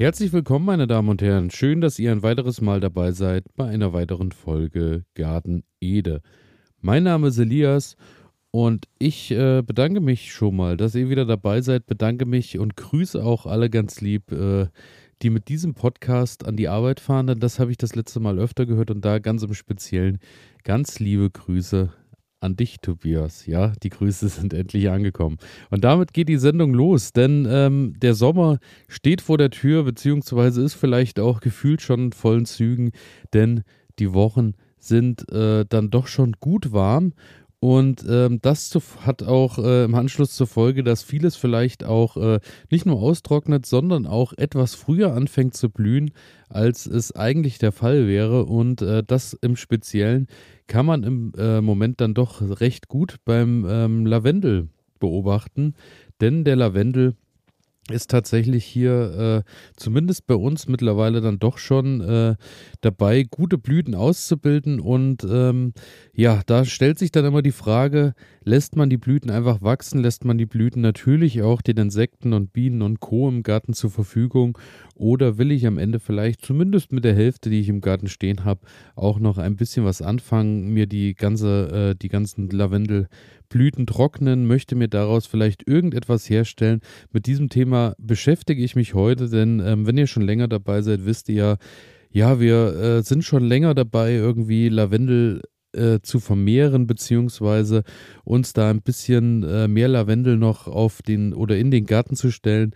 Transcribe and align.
Herzlich 0.00 0.32
willkommen, 0.32 0.64
meine 0.64 0.86
Damen 0.86 1.10
und 1.10 1.20
Herren. 1.20 1.50
Schön, 1.50 1.82
dass 1.82 1.98
ihr 1.98 2.10
ein 2.10 2.22
weiteres 2.22 2.62
Mal 2.62 2.80
dabei 2.80 3.12
seid 3.12 3.44
bei 3.54 3.66
einer 3.66 3.92
weiteren 3.92 4.32
Folge 4.32 5.04
Garten 5.12 5.62
Ede. 5.78 6.22
Mein 6.80 7.02
Name 7.02 7.28
ist 7.28 7.36
Elias 7.36 7.98
und 8.50 8.86
ich 8.98 9.30
äh, 9.30 9.60
bedanke 9.60 10.00
mich 10.00 10.32
schon 10.32 10.56
mal, 10.56 10.78
dass 10.78 10.94
ihr 10.94 11.10
wieder 11.10 11.26
dabei 11.26 11.60
seid. 11.60 11.84
Bedanke 11.84 12.24
mich 12.24 12.58
und 12.58 12.78
grüße 12.78 13.22
auch 13.22 13.44
alle 13.44 13.68
ganz 13.68 14.00
lieb, 14.00 14.32
äh, 14.32 14.68
die 15.20 15.28
mit 15.28 15.48
diesem 15.48 15.74
Podcast 15.74 16.46
an 16.46 16.56
die 16.56 16.68
Arbeit 16.68 16.98
fahren. 17.00 17.26
Denn 17.26 17.40
das 17.40 17.58
habe 17.58 17.70
ich 17.70 17.76
das 17.76 17.94
letzte 17.94 18.20
Mal 18.20 18.38
öfter 18.38 18.64
gehört 18.64 18.90
und 18.90 19.04
da 19.04 19.18
ganz 19.18 19.42
im 19.42 19.52
Speziellen 19.52 20.18
ganz 20.64 20.98
liebe 20.98 21.28
Grüße 21.28 21.92
an 22.40 22.56
dich, 22.56 22.80
Tobias. 22.80 23.46
Ja, 23.46 23.72
die 23.82 23.90
Grüße 23.90 24.28
sind 24.28 24.52
endlich 24.54 24.90
angekommen. 24.90 25.38
Und 25.70 25.84
damit 25.84 26.12
geht 26.12 26.28
die 26.28 26.38
Sendung 26.38 26.74
los, 26.74 27.12
denn 27.12 27.46
ähm, 27.48 27.94
der 28.00 28.14
Sommer 28.14 28.58
steht 28.88 29.20
vor 29.20 29.38
der 29.38 29.50
Tür, 29.50 29.84
beziehungsweise 29.84 30.62
ist 30.62 30.74
vielleicht 30.74 31.20
auch 31.20 31.40
gefühlt 31.40 31.82
schon 31.82 32.06
in 32.06 32.12
vollen 32.12 32.46
Zügen, 32.46 32.92
denn 33.32 33.62
die 33.98 34.12
Wochen 34.14 34.54
sind 34.78 35.30
äh, 35.30 35.66
dann 35.68 35.90
doch 35.90 36.06
schon 36.06 36.32
gut 36.40 36.72
warm 36.72 37.12
und 37.60 38.06
ähm, 38.08 38.40
das 38.40 38.70
zu, 38.70 38.80
hat 39.04 39.22
auch 39.22 39.58
äh, 39.58 39.84
im 39.84 39.94
Anschluss 39.94 40.32
zur 40.32 40.46
Folge, 40.46 40.82
dass 40.82 41.02
vieles 41.02 41.36
vielleicht 41.36 41.84
auch 41.84 42.16
äh, 42.16 42.40
nicht 42.70 42.86
nur 42.86 43.02
austrocknet, 43.02 43.66
sondern 43.66 44.06
auch 44.06 44.32
etwas 44.32 44.74
früher 44.74 45.12
anfängt 45.12 45.54
zu 45.54 45.68
blühen, 45.68 46.12
als 46.48 46.86
es 46.86 47.14
eigentlich 47.14 47.58
der 47.58 47.72
Fall 47.72 48.08
wäre. 48.08 48.46
Und 48.46 48.80
äh, 48.80 49.02
das 49.06 49.34
im 49.34 49.56
Speziellen 49.56 50.26
kann 50.68 50.86
man 50.86 51.02
im 51.02 51.32
äh, 51.36 51.60
Moment 51.60 52.00
dann 52.00 52.14
doch 52.14 52.40
recht 52.40 52.88
gut 52.88 53.16
beim 53.26 53.66
ähm, 53.68 54.06
Lavendel 54.06 54.70
beobachten. 54.98 55.74
Denn 56.22 56.44
der 56.44 56.56
Lavendel 56.56 57.14
ist 57.90 58.10
tatsächlich 58.10 58.64
hier 58.64 59.44
äh, 59.46 59.50
zumindest 59.76 60.26
bei 60.26 60.34
uns 60.34 60.68
mittlerweile 60.68 61.20
dann 61.20 61.38
doch 61.38 61.58
schon 61.58 62.00
äh, 62.00 62.36
dabei, 62.80 63.24
gute 63.28 63.58
Blüten 63.58 63.94
auszubilden. 63.94 64.80
Und 64.80 65.24
ähm, 65.24 65.72
ja, 66.14 66.42
da 66.46 66.64
stellt 66.64 66.98
sich 66.98 67.12
dann 67.12 67.24
immer 67.24 67.42
die 67.42 67.52
Frage, 67.52 68.14
lässt 68.44 68.76
man 68.76 68.90
die 68.90 68.96
Blüten 68.96 69.30
einfach 69.30 69.62
wachsen, 69.62 70.00
lässt 70.00 70.24
man 70.24 70.38
die 70.38 70.46
Blüten 70.46 70.80
natürlich 70.80 71.42
auch 71.42 71.62
den 71.62 71.76
Insekten 71.76 72.32
und 72.32 72.52
Bienen 72.52 72.82
und 72.82 73.00
Co. 73.00 73.28
im 73.28 73.42
Garten 73.42 73.72
zur 73.72 73.90
Verfügung 73.90 74.58
oder 74.94 75.38
will 75.38 75.50
ich 75.50 75.66
am 75.66 75.78
Ende 75.78 76.00
vielleicht 76.00 76.44
zumindest 76.44 76.92
mit 76.92 77.04
der 77.04 77.14
Hälfte, 77.14 77.50
die 77.50 77.60
ich 77.60 77.68
im 77.68 77.80
Garten 77.80 78.08
stehen 78.08 78.44
habe, 78.44 78.60
auch 78.94 79.18
noch 79.18 79.38
ein 79.38 79.56
bisschen 79.56 79.84
was 79.84 80.02
anfangen, 80.02 80.72
mir 80.72 80.86
die 80.86 81.14
ganze, 81.14 81.90
äh, 81.90 81.94
die 81.94 82.08
ganzen 82.08 82.48
Lavendelblüten 82.50 83.86
trocknen, 83.86 84.46
möchte 84.46 84.74
mir 84.74 84.88
daraus 84.88 85.26
vielleicht 85.26 85.66
irgendetwas 85.68 86.28
herstellen. 86.28 86.80
Mit 87.12 87.26
diesem 87.26 87.48
Thema 87.48 87.94
beschäftige 87.98 88.62
ich 88.62 88.76
mich 88.76 88.94
heute, 88.94 89.28
denn 89.28 89.60
ähm, 89.60 89.86
wenn 89.86 89.98
ihr 89.98 90.06
schon 90.06 90.22
länger 90.22 90.48
dabei 90.48 90.82
seid, 90.82 91.04
wisst 91.04 91.28
ihr 91.28 91.34
ja, 91.34 91.56
ja, 92.12 92.40
wir 92.40 92.74
äh, 92.74 93.02
sind 93.02 93.24
schon 93.24 93.44
länger 93.44 93.74
dabei, 93.74 94.14
irgendwie 94.14 94.68
Lavendel 94.68 95.42
äh, 95.72 96.00
zu 96.02 96.20
vermehren, 96.20 96.86
beziehungsweise 96.86 97.82
uns 98.24 98.52
da 98.52 98.70
ein 98.70 98.82
bisschen 98.82 99.42
äh, 99.42 99.68
mehr 99.68 99.88
Lavendel 99.88 100.36
noch 100.36 100.66
auf 100.66 101.02
den 101.02 101.32
oder 101.34 101.56
in 101.56 101.70
den 101.70 101.86
Garten 101.86 102.16
zu 102.16 102.30
stellen. 102.30 102.74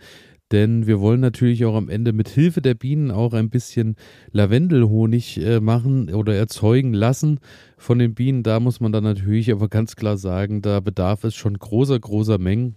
Denn 0.51 0.85
wir 0.85 0.99
wollen 0.99 1.21
natürlich 1.21 1.65
auch 1.65 1.75
am 1.75 1.89
Ende 1.89 2.13
mit 2.13 2.29
Hilfe 2.29 2.61
der 2.61 2.75
Bienen 2.75 3.09
auch 3.09 3.33
ein 3.33 3.49
bisschen 3.49 3.95
Lavendelhonig 4.31 5.41
äh, 5.41 5.59
machen 5.59 6.13
oder 6.13 6.35
erzeugen 6.35 6.93
lassen 6.93 7.39
von 7.77 7.97
den 7.97 8.13
Bienen. 8.13 8.43
Da 8.43 8.59
muss 8.59 8.79
man 8.79 8.91
dann 8.91 9.03
natürlich 9.03 9.51
aber 9.51 9.69
ganz 9.69 9.95
klar 9.95 10.17
sagen, 10.17 10.61
da 10.61 10.79
bedarf 10.81 11.23
es 11.23 11.35
schon 11.35 11.57
großer, 11.57 11.99
großer 11.99 12.37
Mengen. 12.37 12.75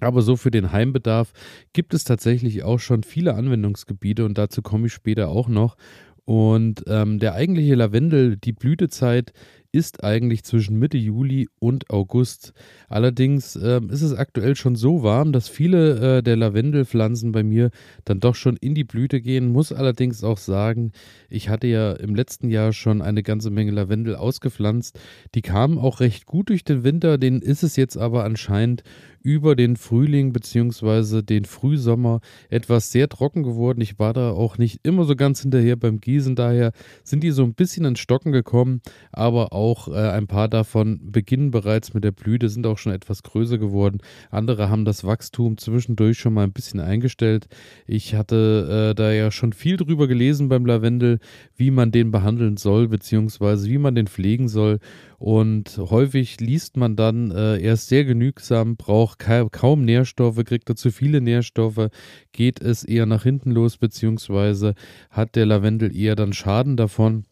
Aber 0.00 0.20
so 0.20 0.36
für 0.36 0.50
den 0.50 0.72
Heimbedarf 0.72 1.32
gibt 1.72 1.94
es 1.94 2.04
tatsächlich 2.04 2.64
auch 2.64 2.80
schon 2.80 3.02
viele 3.02 3.34
Anwendungsgebiete 3.34 4.24
und 4.24 4.36
dazu 4.36 4.60
komme 4.60 4.88
ich 4.88 4.92
später 4.92 5.28
auch 5.28 5.48
noch. 5.48 5.76
Und 6.26 6.84
ähm, 6.88 7.18
der 7.20 7.34
eigentliche 7.34 7.76
Lavendel, 7.76 8.36
die 8.36 8.52
Blütezeit 8.52 9.32
ist 9.76 10.02
eigentlich 10.02 10.42
zwischen 10.42 10.78
Mitte 10.78 10.96
Juli 10.96 11.50
und 11.58 11.90
August. 11.90 12.54
Allerdings 12.88 13.56
äh, 13.56 13.82
ist 13.90 14.00
es 14.00 14.14
aktuell 14.14 14.56
schon 14.56 14.74
so 14.74 15.02
warm, 15.02 15.32
dass 15.32 15.50
viele 15.50 16.16
äh, 16.18 16.22
der 16.22 16.36
Lavendelpflanzen 16.36 17.30
bei 17.30 17.42
mir 17.42 17.68
dann 18.06 18.18
doch 18.18 18.34
schon 18.34 18.56
in 18.56 18.74
die 18.74 18.84
Blüte 18.84 19.20
gehen. 19.20 19.52
Muss 19.52 19.72
allerdings 19.72 20.24
auch 20.24 20.38
sagen, 20.38 20.92
ich 21.28 21.50
hatte 21.50 21.66
ja 21.66 21.92
im 21.92 22.14
letzten 22.14 22.48
Jahr 22.48 22.72
schon 22.72 23.02
eine 23.02 23.22
ganze 23.22 23.50
Menge 23.50 23.72
Lavendel 23.72 24.16
ausgepflanzt. 24.16 24.98
Die 25.34 25.42
kamen 25.42 25.76
auch 25.76 26.00
recht 26.00 26.24
gut 26.24 26.48
durch 26.48 26.64
den 26.64 26.82
Winter, 26.82 27.18
denen 27.18 27.42
ist 27.42 27.62
es 27.62 27.76
jetzt 27.76 27.98
aber 27.98 28.24
anscheinend 28.24 28.82
über 29.26 29.56
den 29.56 29.74
Frühling 29.74 30.32
bzw. 30.32 31.20
den 31.20 31.46
Frühsommer 31.46 32.20
etwas 32.48 32.92
sehr 32.92 33.08
trocken 33.08 33.42
geworden. 33.42 33.80
Ich 33.80 33.98
war 33.98 34.12
da 34.12 34.30
auch 34.30 34.56
nicht 34.56 34.78
immer 34.84 35.02
so 35.02 35.16
ganz 35.16 35.42
hinterher 35.42 35.74
beim 35.74 36.00
Gießen, 36.00 36.36
daher 36.36 36.70
sind 37.02 37.24
die 37.24 37.32
so 37.32 37.42
ein 37.42 37.54
bisschen 37.54 37.84
ins 37.86 37.98
Stocken 37.98 38.30
gekommen, 38.30 38.82
aber 39.10 39.52
auch 39.52 39.65
äh, 39.88 40.10
ein 40.10 40.26
paar 40.26 40.48
davon 40.48 41.00
beginnen 41.10 41.50
bereits 41.50 41.94
mit 41.94 42.04
der 42.04 42.12
Blüte, 42.12 42.48
sind 42.48 42.66
auch 42.66 42.78
schon 42.78 42.92
etwas 42.92 43.22
größer 43.22 43.58
geworden. 43.58 43.98
Andere 44.30 44.68
haben 44.68 44.84
das 44.84 45.04
Wachstum 45.04 45.58
zwischendurch 45.58 46.18
schon 46.18 46.34
mal 46.34 46.44
ein 46.44 46.52
bisschen 46.52 46.80
eingestellt. 46.80 47.46
Ich 47.86 48.14
hatte 48.14 48.90
äh, 48.90 48.94
da 48.94 49.12
ja 49.12 49.30
schon 49.30 49.52
viel 49.52 49.76
drüber 49.76 50.08
gelesen 50.08 50.48
beim 50.48 50.66
Lavendel, 50.66 51.18
wie 51.56 51.70
man 51.70 51.90
den 51.90 52.10
behandeln 52.10 52.56
soll, 52.56 52.88
beziehungsweise 52.88 53.68
wie 53.68 53.78
man 53.78 53.94
den 53.94 54.06
pflegen 54.06 54.48
soll. 54.48 54.78
Und 55.18 55.78
häufig 55.78 56.40
liest 56.40 56.76
man 56.76 56.94
dann, 56.94 57.30
äh, 57.30 57.58
er 57.58 57.74
ist 57.74 57.88
sehr 57.88 58.04
genügsam, 58.04 58.76
braucht 58.76 59.18
ka 59.18 59.48
kaum 59.50 59.84
Nährstoffe, 59.84 60.44
kriegt 60.44 60.68
er 60.68 60.76
zu 60.76 60.90
viele 60.90 61.20
Nährstoffe, 61.20 61.88
geht 62.32 62.60
es 62.60 62.84
eher 62.84 63.06
nach 63.06 63.22
hinten 63.22 63.50
los, 63.50 63.78
beziehungsweise 63.78 64.74
hat 65.10 65.34
der 65.34 65.46
Lavendel 65.46 65.96
eher 65.96 66.16
dann 66.16 66.32
Schaden 66.32 66.76
davon. 66.76 67.24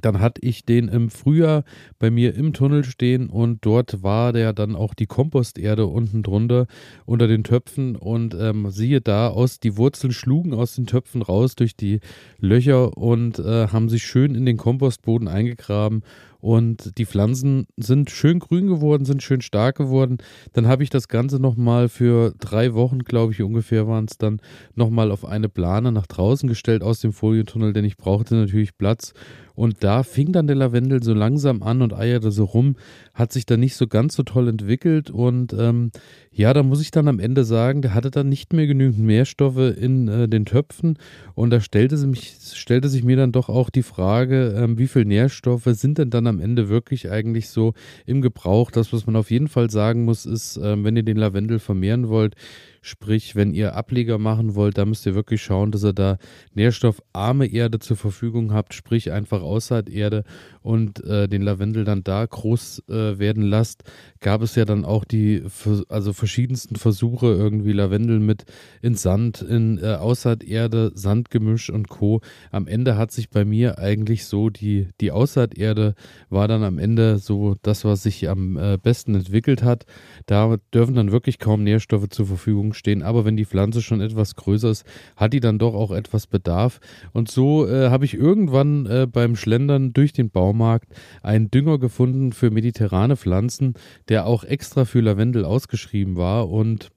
Dann 0.00 0.20
hatte 0.20 0.40
ich 0.42 0.64
den 0.64 0.86
im 0.86 1.10
Frühjahr 1.10 1.64
bei 1.98 2.10
mir 2.10 2.34
im 2.34 2.52
Tunnel 2.52 2.84
stehen 2.84 3.28
und 3.28 3.64
dort 3.66 4.04
war 4.04 4.32
der 4.32 4.52
dann 4.52 4.76
auch 4.76 4.94
die 4.94 5.06
Komposterde 5.06 5.86
unten 5.86 6.22
drunter 6.22 6.66
unter 7.06 7.26
den 7.26 7.42
Töpfen 7.42 7.96
und 7.96 8.34
ähm, 8.34 8.70
siehe 8.70 9.00
da 9.00 9.28
aus, 9.28 9.58
die 9.58 9.76
Wurzeln 9.76 10.12
schlugen 10.12 10.54
aus 10.54 10.76
den 10.76 10.86
Töpfen 10.86 11.22
raus 11.22 11.56
durch 11.56 11.74
die 11.74 11.98
Löcher 12.38 12.96
und 12.96 13.40
äh, 13.40 13.68
haben 13.68 13.88
sich 13.88 14.04
schön 14.04 14.36
in 14.36 14.46
den 14.46 14.56
Kompostboden 14.56 15.26
eingegraben 15.26 16.02
und 16.40 16.98
die 16.98 17.06
Pflanzen 17.06 17.66
sind 17.76 18.10
schön 18.10 18.38
grün 18.38 18.66
geworden, 18.66 19.04
sind 19.04 19.22
schön 19.22 19.40
stark 19.40 19.76
geworden. 19.76 20.18
Dann 20.52 20.66
habe 20.66 20.82
ich 20.82 20.90
das 20.90 21.08
Ganze 21.08 21.38
nochmal 21.40 21.88
für 21.88 22.34
drei 22.38 22.74
Wochen, 22.74 23.00
glaube 23.00 23.32
ich, 23.32 23.42
ungefähr 23.42 23.86
waren 23.86 24.06
es 24.06 24.18
dann, 24.18 24.40
nochmal 24.74 25.10
auf 25.10 25.24
eine 25.24 25.48
Plane 25.48 25.92
nach 25.92 26.06
draußen 26.06 26.48
gestellt 26.48 26.82
aus 26.82 27.00
dem 27.00 27.12
Folientunnel, 27.12 27.72
denn 27.72 27.84
ich 27.84 27.96
brauchte 27.96 28.34
natürlich 28.34 28.76
Platz. 28.76 29.12
Und 29.60 29.84
da 29.84 30.04
fing 30.04 30.32
dann 30.32 30.46
der 30.46 30.56
Lavendel 30.56 31.02
so 31.02 31.12
langsam 31.12 31.62
an 31.62 31.82
und 31.82 31.92
eierte 31.92 32.30
so 32.30 32.44
rum, 32.44 32.76
hat 33.12 33.30
sich 33.30 33.44
dann 33.44 33.60
nicht 33.60 33.76
so 33.76 33.86
ganz 33.86 34.16
so 34.16 34.22
toll 34.22 34.48
entwickelt. 34.48 35.10
Und 35.10 35.52
ähm, 35.52 35.90
ja, 36.32 36.54
da 36.54 36.62
muss 36.62 36.80
ich 36.80 36.90
dann 36.90 37.08
am 37.08 37.18
Ende 37.18 37.44
sagen, 37.44 37.82
der 37.82 37.92
hatte 37.92 38.10
dann 38.10 38.30
nicht 38.30 38.54
mehr 38.54 38.66
genügend 38.66 39.04
Nährstoffe 39.04 39.58
in 39.58 40.08
äh, 40.08 40.28
den 40.28 40.46
Töpfen. 40.46 40.96
Und 41.34 41.50
da 41.50 41.60
stellte, 41.60 41.98
mich, 42.06 42.38
stellte 42.54 42.88
sich 42.88 43.04
mir 43.04 43.16
dann 43.16 43.32
doch 43.32 43.50
auch 43.50 43.68
die 43.68 43.82
Frage, 43.82 44.54
ähm, 44.56 44.78
wie 44.78 44.88
viel 44.88 45.04
Nährstoffe 45.04 45.68
sind 45.72 45.98
denn 45.98 46.08
dann 46.08 46.26
am 46.30 46.40
Ende 46.40 46.68
wirklich 46.68 47.10
eigentlich 47.10 47.50
so 47.50 47.74
im 48.06 48.22
Gebrauch? 48.22 48.70
Das, 48.70 48.92
was 48.92 49.06
man 49.06 49.16
auf 49.16 49.30
jeden 49.30 49.48
Fall 49.48 49.68
sagen 49.70 50.04
muss, 50.04 50.24
ist, 50.24 50.58
ähm, 50.62 50.84
wenn 50.84 50.96
ihr 50.96 51.02
den 51.02 51.18
Lavendel 51.18 51.58
vermehren 51.58 52.08
wollt, 52.08 52.34
Sprich, 52.82 53.36
wenn 53.36 53.52
ihr 53.52 53.76
Ableger 53.76 54.18
machen 54.18 54.54
wollt, 54.54 54.78
da 54.78 54.86
müsst 54.86 55.04
ihr 55.04 55.14
wirklich 55.14 55.42
schauen, 55.42 55.70
dass 55.70 55.84
ihr 55.84 55.92
da 55.92 56.16
nährstoffarme 56.54 57.46
Erde 57.46 57.78
zur 57.78 57.96
Verfügung 57.96 58.54
habt, 58.54 58.72
sprich 58.72 59.12
einfach 59.12 59.42
Aussaaterde 59.42 60.24
und 60.62 61.04
äh, 61.04 61.28
den 61.28 61.42
Lavendel 61.42 61.84
dann 61.84 62.02
da 62.04 62.24
groß 62.24 62.84
äh, 62.88 63.18
werden 63.18 63.42
lasst. 63.42 63.84
Gab 64.20 64.42
es 64.42 64.54
ja 64.54 64.64
dann 64.64 64.84
auch 64.84 65.04
die 65.04 65.42
also 65.88 66.12
verschiedensten 66.12 66.76
Versuche, 66.76 67.26
irgendwie 67.26 67.72
Lavendel 67.72 68.18
mit 68.18 68.44
in 68.80 68.94
Sand, 68.94 69.42
in 69.42 69.78
äh, 69.78 69.94
Aussaaterde, 69.94 70.92
Sandgemisch 70.94 71.70
und 71.70 71.88
Co. 71.88 72.20
Am 72.50 72.66
Ende 72.66 72.96
hat 72.96 73.12
sich 73.12 73.30
bei 73.30 73.44
mir 73.44 73.78
eigentlich 73.78 74.24
so 74.24 74.50
die, 74.50 74.88
die 75.00 75.10
Aussaaterde 75.10 75.94
war 76.28 76.48
dann 76.48 76.62
am 76.62 76.78
Ende 76.78 77.18
so 77.18 77.56
das, 77.62 77.84
was 77.84 78.02
sich 78.02 78.28
am 78.28 78.56
äh, 78.56 78.78
besten 78.82 79.14
entwickelt 79.14 79.62
hat. 79.62 79.86
Da 80.26 80.56
dürfen 80.72 80.94
dann 80.94 81.12
wirklich 81.12 81.38
kaum 81.38 81.62
Nährstoffe 81.62 82.08
zur 82.08 82.26
Verfügung 82.26 82.69
stehen. 82.72 83.02
Aber 83.02 83.24
wenn 83.24 83.36
die 83.36 83.44
Pflanze 83.44 83.82
schon 83.82 84.00
etwas 84.00 84.36
größer 84.36 84.70
ist, 84.70 84.86
hat 85.16 85.32
die 85.32 85.40
dann 85.40 85.58
doch 85.58 85.74
auch 85.74 85.90
etwas 85.90 86.26
Bedarf. 86.26 86.80
Und 87.12 87.30
so 87.30 87.66
äh, 87.66 87.90
habe 87.90 88.04
ich 88.04 88.14
irgendwann 88.14 88.86
äh, 88.86 89.06
beim 89.10 89.36
Schlendern 89.36 89.92
durch 89.92 90.12
den 90.12 90.30
Baumarkt 90.30 90.88
einen 91.22 91.50
Dünger 91.50 91.78
gefunden 91.78 92.32
für 92.32 92.50
mediterrane 92.50 93.16
Pflanzen, 93.16 93.74
der 94.08 94.26
auch 94.26 94.44
extra 94.44 94.84
für 94.84 95.00
Lavendel 95.00 95.44
ausgeschrieben 95.44 96.16
war. 96.16 96.50
Und 96.50 96.90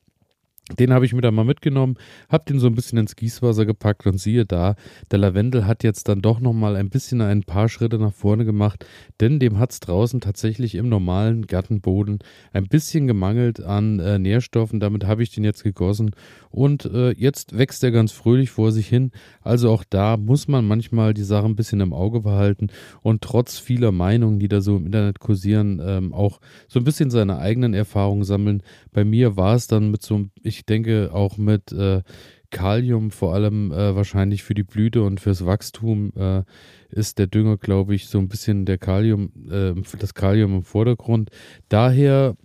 Den 0.71 0.93
habe 0.93 1.05
ich 1.05 1.13
mir 1.13 1.19
dann 1.19 1.35
mal 1.35 1.43
mitgenommen, 1.43 1.97
habe 2.29 2.45
den 2.45 2.57
so 2.57 2.67
ein 2.67 2.75
bisschen 2.75 2.97
ins 2.97 3.17
Gießwasser 3.17 3.65
gepackt 3.65 4.07
und 4.07 4.17
siehe 4.17 4.45
da, 4.45 4.75
der 5.11 5.19
Lavendel 5.19 5.67
hat 5.67 5.83
jetzt 5.83 6.07
dann 6.07 6.21
doch 6.21 6.39
nochmal 6.39 6.77
ein 6.77 6.89
bisschen 6.89 7.19
ein 7.19 7.43
paar 7.43 7.67
Schritte 7.67 7.99
nach 7.99 8.13
vorne 8.13 8.45
gemacht, 8.45 8.85
denn 9.19 9.39
dem 9.39 9.59
hat 9.59 9.73
es 9.73 9.81
draußen 9.81 10.21
tatsächlich 10.21 10.75
im 10.75 10.87
normalen 10.87 11.47
Gartenboden 11.47 12.19
ein 12.53 12.67
bisschen 12.67 13.07
gemangelt 13.07 13.61
an 13.61 13.99
äh, 13.99 14.17
Nährstoffen. 14.17 14.79
Damit 14.79 15.05
habe 15.05 15.21
ich 15.21 15.31
den 15.31 15.43
jetzt 15.43 15.63
gegossen 15.63 16.11
und 16.49 16.85
äh, 16.85 17.11
jetzt 17.11 17.57
wächst 17.57 17.83
er 17.83 17.91
ganz 17.91 18.13
fröhlich 18.13 18.49
vor 18.49 18.71
sich 18.71 18.87
hin. 18.87 19.11
Also 19.41 19.69
auch 19.69 19.83
da 19.89 20.15
muss 20.15 20.47
man 20.47 20.65
manchmal 20.65 21.13
die 21.13 21.23
Sache 21.23 21.45
ein 21.45 21.57
bisschen 21.57 21.81
im 21.81 21.91
Auge 21.91 22.21
behalten 22.21 22.67
und 23.01 23.21
trotz 23.21 23.59
vieler 23.59 23.91
Meinungen, 23.91 24.39
die 24.39 24.47
da 24.47 24.61
so 24.61 24.77
im 24.77 24.85
Internet 24.85 25.19
kursieren, 25.19 25.81
ähm, 25.85 26.13
auch 26.13 26.39
so 26.69 26.79
ein 26.79 26.85
bisschen 26.85 27.11
seine 27.11 27.39
eigenen 27.39 27.73
Erfahrungen 27.73 28.23
sammeln. 28.23 28.63
Bei 28.93 29.03
mir 29.03 29.35
war 29.35 29.55
es 29.55 29.67
dann 29.67 29.91
mit 29.91 30.03
so 30.03 30.15
einem 30.15 30.31
ich 30.53 30.65
denke 30.65 31.09
auch 31.13 31.37
mit 31.37 31.71
äh, 31.71 32.01
Kalium, 32.53 33.11
vor 33.11 33.33
allem 33.33 33.71
äh, 33.71 33.95
wahrscheinlich 33.95 34.43
für 34.43 34.53
die 34.53 34.63
Blüte 34.63 35.03
und 35.03 35.19
fürs 35.19 35.45
Wachstum, 35.45 36.13
äh, 36.15 36.43
ist 36.89 37.17
der 37.17 37.27
Dünger, 37.27 37.57
glaube 37.57 37.95
ich, 37.95 38.07
so 38.07 38.19
ein 38.19 38.29
bisschen 38.29 38.65
der 38.65 38.77
Kalium, 38.77 39.31
äh, 39.49 39.73
das 39.97 40.13
Kalium 40.13 40.57
im 40.57 40.63
Vordergrund. 40.63 41.31
Daher, 41.67 42.37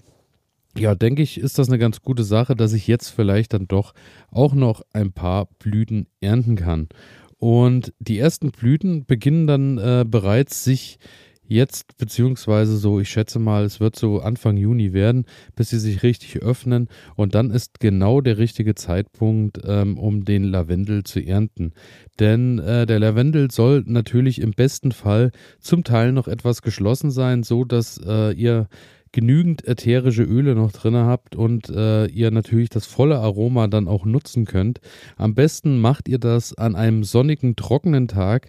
ja, 0.76 0.94
denke 0.94 1.22
ich, 1.22 1.38
ist 1.38 1.58
das 1.58 1.68
eine 1.68 1.78
ganz 1.78 2.00
gute 2.00 2.24
Sache, 2.24 2.56
dass 2.56 2.72
ich 2.72 2.86
jetzt 2.86 3.10
vielleicht 3.10 3.52
dann 3.52 3.68
doch 3.68 3.92
auch 4.30 4.54
noch 4.54 4.82
ein 4.92 5.12
paar 5.12 5.46
Blüten 5.58 6.06
ernten 6.20 6.56
kann. 6.56 6.88
Und 7.36 7.92
die 8.00 8.18
ersten 8.18 8.50
Blüten 8.50 9.04
beginnen 9.04 9.46
dann 9.46 9.78
äh, 9.78 10.04
bereits 10.08 10.64
sich 10.64 10.98
jetzt, 11.48 11.96
beziehungsweise 11.96 12.76
so, 12.76 13.00
ich 13.00 13.08
schätze 13.08 13.38
mal, 13.38 13.64
es 13.64 13.80
wird 13.80 13.96
so 13.96 14.20
Anfang 14.20 14.56
Juni 14.56 14.92
werden, 14.92 15.24
bis 15.56 15.70
sie 15.70 15.78
sich 15.78 16.02
richtig 16.02 16.42
öffnen. 16.42 16.88
Und 17.16 17.34
dann 17.34 17.50
ist 17.50 17.80
genau 17.80 18.20
der 18.20 18.38
richtige 18.38 18.74
Zeitpunkt, 18.74 19.60
ähm, 19.64 19.98
um 19.98 20.24
den 20.24 20.44
Lavendel 20.44 21.04
zu 21.04 21.20
ernten. 21.20 21.72
Denn 22.20 22.58
äh, 22.58 22.86
der 22.86 23.00
Lavendel 23.00 23.50
soll 23.50 23.82
natürlich 23.86 24.40
im 24.40 24.52
besten 24.52 24.92
Fall 24.92 25.32
zum 25.58 25.84
Teil 25.84 26.12
noch 26.12 26.28
etwas 26.28 26.62
geschlossen 26.62 27.10
sein, 27.10 27.42
so 27.42 27.64
dass 27.64 27.98
äh, 28.06 28.32
ihr 28.32 28.68
genügend 29.12 29.66
ätherische 29.66 30.22
Öle 30.22 30.54
noch 30.54 30.72
drin 30.72 30.94
habt 30.94 31.34
und 31.34 31.70
äh, 31.70 32.06
ihr 32.06 32.30
natürlich 32.30 32.68
das 32.68 32.86
volle 32.86 33.18
Aroma 33.18 33.66
dann 33.66 33.88
auch 33.88 34.04
nutzen 34.04 34.44
könnt. 34.44 34.80
Am 35.16 35.34
besten 35.34 35.80
macht 35.80 36.08
ihr 36.08 36.18
das 36.18 36.56
an 36.56 36.76
einem 36.76 37.04
sonnigen, 37.04 37.56
trockenen 37.56 38.08
Tag 38.08 38.48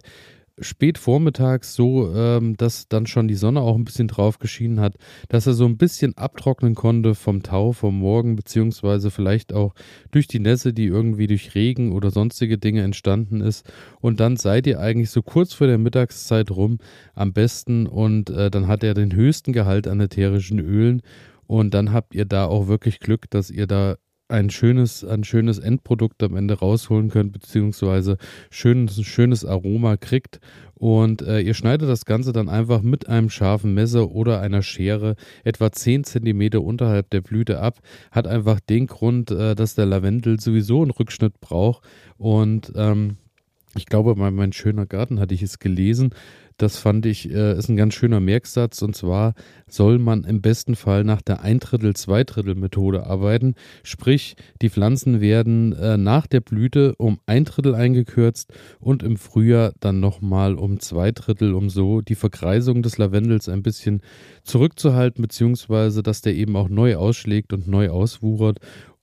spät 0.61 0.97
vormittags 0.97 1.73
so, 1.75 2.13
ähm, 2.13 2.55
dass 2.57 2.87
dann 2.87 3.05
schon 3.05 3.27
die 3.27 3.35
Sonne 3.35 3.61
auch 3.61 3.75
ein 3.75 3.85
bisschen 3.85 4.07
drauf 4.07 4.39
geschienen 4.39 4.79
hat, 4.79 4.95
dass 5.27 5.47
er 5.47 5.53
so 5.53 5.65
ein 5.65 5.77
bisschen 5.77 6.17
abtrocknen 6.17 6.75
konnte 6.75 7.15
vom 7.15 7.43
Tau 7.43 7.71
vom 7.71 7.99
Morgen, 7.99 8.35
beziehungsweise 8.35 9.11
vielleicht 9.11 9.53
auch 9.53 9.73
durch 10.11 10.27
die 10.27 10.39
Nässe, 10.39 10.73
die 10.73 10.85
irgendwie 10.85 11.27
durch 11.27 11.55
Regen 11.55 11.91
oder 11.91 12.11
sonstige 12.11 12.57
Dinge 12.57 12.83
entstanden 12.83 13.41
ist. 13.41 13.65
Und 14.01 14.19
dann 14.19 14.37
seid 14.37 14.67
ihr 14.67 14.79
eigentlich 14.79 15.09
so 15.09 15.21
kurz 15.21 15.53
vor 15.53 15.67
der 15.67 15.77
Mittagszeit 15.77 16.51
rum 16.51 16.79
am 17.13 17.33
besten 17.33 17.87
und 17.87 18.29
äh, 18.29 18.51
dann 18.51 18.67
hat 18.67 18.83
er 18.83 18.93
den 18.93 19.13
höchsten 19.13 19.53
Gehalt 19.53 19.87
an 19.87 19.99
ätherischen 19.99 20.59
Ölen. 20.59 21.01
Und 21.47 21.73
dann 21.73 21.91
habt 21.91 22.13
ihr 22.13 22.25
da 22.25 22.45
auch 22.45 22.67
wirklich 22.67 22.99
Glück, 22.99 23.29
dass 23.31 23.49
ihr 23.49 23.65
da 23.65 23.95
ein 24.29 24.49
schönes, 24.49 25.03
ein 25.03 25.23
schönes 25.23 25.59
Endprodukt 25.59 26.21
am 26.23 26.35
Ende 26.35 26.59
rausholen 26.59 27.09
könnt, 27.09 27.33
beziehungsweise 27.33 28.17
schönes, 28.49 29.01
schönes 29.03 29.43
Aroma 29.43 29.97
kriegt. 29.97 30.39
Und 30.75 31.21
äh, 31.23 31.41
ihr 31.41 31.55
schneidet 31.55 31.89
das 31.89 32.05
Ganze 32.05 32.31
dann 32.31 32.47
einfach 32.47 32.81
mit 32.81 33.09
einem 33.09 33.29
scharfen 33.29 33.73
Messer 33.73 34.11
oder 34.11 34.39
einer 34.39 34.61
Schere 34.61 35.15
etwa 35.43 35.71
10 35.71 36.05
cm 36.05 36.59
unterhalb 36.59 37.09
der 37.09 37.21
Blüte 37.21 37.59
ab. 37.59 37.79
Hat 38.11 38.27
einfach 38.27 38.61
den 38.61 38.87
Grund, 38.87 39.31
äh, 39.31 39.55
dass 39.55 39.75
der 39.75 39.87
Lavendel 39.87 40.39
sowieso 40.39 40.81
einen 40.81 40.91
Rückschnitt 40.91 41.41
braucht. 41.41 41.83
Und 42.17 42.71
ähm, 42.75 43.17
ich 43.75 43.87
glaube, 43.87 44.15
bei 44.15 44.31
mein 44.31 44.53
schöner 44.53 44.85
Garten 44.85 45.19
hatte 45.19 45.33
ich 45.33 45.41
es 45.41 45.59
gelesen, 45.59 46.11
das 46.59 46.77
fand 46.77 47.05
ich, 47.05 47.31
äh, 47.31 47.57
ist 47.57 47.69
ein 47.69 47.77
ganz 47.77 47.93
schöner 47.93 48.19
Merksatz. 48.19 48.81
Und 48.81 48.95
zwar 48.95 49.33
soll 49.67 49.97
man 49.97 50.25
im 50.25 50.41
besten 50.41 50.75
Fall 50.75 51.03
nach 51.03 51.21
der 51.21 51.41
Eindrittel, 51.41 51.95
Zweidrittel-Methode 51.95 53.05
arbeiten. 53.05 53.55
Sprich, 53.83 54.35
die 54.61 54.69
Pflanzen 54.69 55.21
werden 55.21 55.73
äh, 55.73 55.97
nach 55.97 56.27
der 56.27 56.41
Blüte 56.41 56.95
um 56.97 57.19
ein 57.25 57.45
Drittel 57.45 57.75
eingekürzt 57.75 58.51
und 58.79 59.03
im 59.03 59.15
Frühjahr 59.15 59.73
dann 59.79 60.01
nochmal 60.01 60.55
um 60.55 60.79
zwei 60.79 61.11
Drittel, 61.11 61.53
um 61.53 61.69
so 61.69 62.01
die 62.01 62.15
Verkreisung 62.15 62.81
des 62.81 62.97
Lavendels 62.97 63.47
ein 63.47 63.63
bisschen 63.63 64.01
zurückzuhalten, 64.43 65.21
beziehungsweise 65.21 66.03
dass 66.03 66.21
der 66.21 66.35
eben 66.35 66.57
auch 66.57 66.67
neu 66.67 66.97
ausschlägt 66.97 67.53
und 67.53 67.67
neu 67.67 67.89
auswuchert 67.89 68.59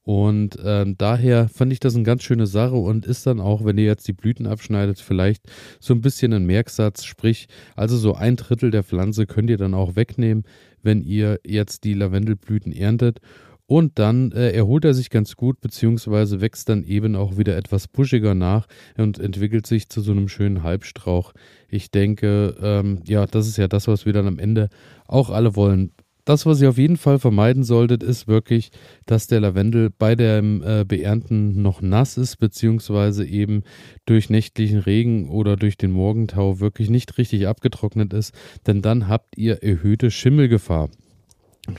und 0.07 0.57
äh, 0.61 0.87
daher 0.97 1.49
fand 1.49 1.73
ich 1.73 1.81
das 1.81 1.97
eine 1.97 2.05
ganz 2.05 2.23
schöne 2.23 2.47
Sache 2.47 2.77
und 2.77 3.07
ist 3.07 3.27
dann 3.27 3.41
auch, 3.41 3.65
wenn 3.65 3.77
ihr 3.77 3.87
jetzt 3.87 4.07
die 4.07 4.13
Blüten 4.13 4.47
abschneidet, 4.47 5.01
vielleicht 5.01 5.43
so 5.81 5.95
ein 5.95 6.01
bisschen 6.01 6.33
ein 6.33 6.47
Merksatz, 6.47 7.03
sprich, 7.03 7.49
also 7.75 7.97
so 7.97 8.15
ein 8.15 8.37
Drittel 8.37 8.71
der 8.71 8.85
Pflanze 8.85 9.27
könnt 9.27 9.51
ihr 9.51 9.57
dann 9.57 9.75
auch 9.75 9.97
wegnehmen, 9.97 10.45
wenn 10.81 11.03
ihr 11.03 11.41
jetzt 11.45 11.83
die 11.83 11.95
Lavendelblüten 11.95 12.71
erntet. 12.73 13.19
Und 13.67 13.99
dann 13.99 14.31
äh, 14.31 14.53
erholt 14.53 14.85
er 14.85 14.95
sich 14.95 15.11
ganz 15.11 15.35
gut, 15.35 15.61
beziehungsweise 15.61 16.41
wächst 16.41 16.69
dann 16.69 16.85
eben 16.85 17.17
auch 17.17 17.37
wieder 17.37 17.57
etwas 17.57 17.89
buschiger 17.89 18.37
nach 18.37 18.69
und 18.97 19.19
entwickelt 19.19 19.67
sich 19.67 19.89
zu 19.89 20.03
so 20.03 20.13
einem 20.13 20.29
schönen 20.29 20.63
Halbstrauch. 20.63 21.33
Ich 21.69 21.91
denke, 21.91 22.55
ähm, 22.63 23.01
ja, 23.09 23.27
das 23.27 23.49
ist 23.49 23.57
ja 23.57 23.67
das, 23.67 23.89
was 23.89 24.07
wir 24.07 24.13
dann 24.13 24.29
am 24.29 24.39
Ende 24.39 24.69
auch 25.09 25.31
alle 25.31 25.57
wollen. 25.57 25.91
Das, 26.27 26.45
was 26.45 26.61
ihr 26.61 26.69
auf 26.69 26.77
jeden 26.77 26.97
Fall 26.97 27.21
vermeiden 27.21 27.63
solltet, 27.63 28.03
ist 28.03 28.27
wirklich, 28.27 28.71
dass 29.07 29.29
der 29.29 29.39
Lavendel 29.39 29.91
bei 29.97 30.17
dem 30.17 30.61
äh, 30.61 30.85
Beernten 30.85 31.63
noch 31.63 31.81
nass 31.83 32.19
ist, 32.19 32.39
beziehungsweise 32.39 33.25
eben 33.25 33.63
durch 34.07 34.29
nächtlichen 34.29 34.81
Regen 34.81 35.31
oder 35.31 35.57
durch 35.57 35.79
den 35.79 35.93
Morgentau 35.93 36.59
wirklich 36.59 36.91
nicht 36.91 37.17
richtig 37.17 37.47
abgetrocknet 37.47 38.13
ist, 38.13 38.35
denn 38.67 38.83
dann 38.83 39.07
habt 39.07 39.39
ihr 39.39 39.63
erhöhte 39.63 40.11
Schimmelgefahr. 40.11 40.91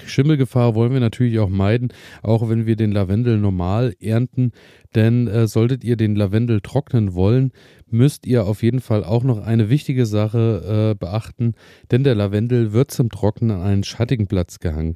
Schimmelgefahr 0.05 0.75
wollen 0.75 0.93
wir 0.93 0.99
natürlich 0.99 1.39
auch 1.39 1.49
meiden, 1.49 1.89
auch 2.23 2.49
wenn 2.49 2.65
wir 2.65 2.75
den 2.75 2.91
Lavendel 2.91 3.37
normal 3.37 3.93
ernten. 3.99 4.51
Denn 4.95 5.27
äh, 5.27 5.47
solltet 5.47 5.83
ihr 5.83 5.97
den 5.97 6.15
Lavendel 6.15 6.61
trocknen 6.61 7.13
wollen, 7.13 7.51
müsst 7.89 8.25
ihr 8.25 8.45
auf 8.45 8.63
jeden 8.63 8.79
Fall 8.79 9.03
auch 9.03 9.23
noch 9.23 9.39
eine 9.39 9.69
wichtige 9.69 10.05
Sache 10.05 10.91
äh, 10.91 10.95
beachten, 10.95 11.53
denn 11.91 12.03
der 12.03 12.15
Lavendel 12.15 12.73
wird 12.73 12.91
zum 12.91 13.09
Trocknen 13.09 13.51
an 13.51 13.61
einen 13.61 13.83
schattigen 13.83 14.27
Platz 14.27 14.59
gehangen. 14.59 14.95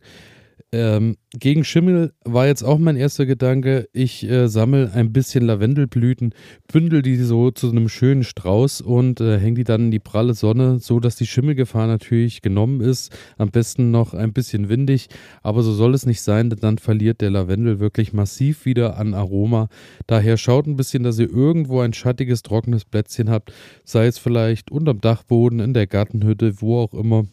Ähm, 0.74 1.18
gegen 1.34 1.66
Schimmel 1.66 2.14
war 2.24 2.48
jetzt 2.48 2.64
auch 2.64 2.78
mein 2.78 2.96
erster 2.96 3.26
Gedanke. 3.26 3.90
Ich 3.92 4.24
äh, 4.24 4.48
sammle 4.48 4.90
ein 4.94 5.12
bisschen 5.12 5.44
Lavendelblüten, 5.44 6.34
bündel 6.72 7.02
die 7.02 7.18
so 7.18 7.52
zu 7.52 7.70
einem 7.70 7.90
schönen 7.90 8.24
Strauß 8.24 8.80
und 8.80 9.20
äh, 9.20 9.38
hänge 9.38 9.56
die 9.56 9.64
dann 9.66 9.86
in 9.86 9.92
die 9.92 10.00
pralle 10.00 10.34
Sonne, 10.34 10.80
so 10.80 11.02
dass 11.02 11.18
die 11.18 11.28
Schimmelgefahr 11.28 11.88
natürlich 11.88 12.42
genommen 12.42 12.80
ist. 12.80 13.12
Am 13.38 13.52
besten 13.52 13.92
noch 13.92 14.14
ein 14.14 14.32
bisschen 14.32 14.70
windig, 14.70 15.10
aber 15.44 15.62
so 15.62 15.74
soll 15.74 15.94
es 15.94 16.06
nicht 16.06 16.22
sein, 16.22 16.50
denn 16.50 16.60
dann 16.60 16.78
verliert 16.78 17.20
der 17.20 17.32
Lavendel 17.32 17.82
wirklich 17.82 18.14
massiv 18.14 18.64
wieder 18.66 18.98
an 18.98 19.14
Aroma. 19.14 19.68
Daher 20.08 20.38
schaut 20.38 20.68
ein 20.68 20.78
bisschen, 20.78 21.04
dass 21.04 21.20
ihr 21.20 21.30
irgendwo 21.30 21.82
ein 21.82 21.92
schattiges, 21.92 22.44
trockenes 22.44 22.86
Plätzchen 22.86 23.30
habt, 23.30 23.52
sei 23.84 24.08
es 24.08 24.18
vielleicht 24.18 24.72
unterm 24.72 25.02
Dachboden, 25.02 25.60
in 25.60 25.74
der 25.74 25.88
Gartenhütte, 25.88 26.62
wo 26.62 26.80
auch 26.80 26.94
immer. 26.94 27.26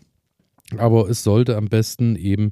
Aber 0.76 1.08
es 1.08 1.22
sollte 1.22 1.56
am 1.56 1.68
besten 1.68 2.14
eben 2.14 2.50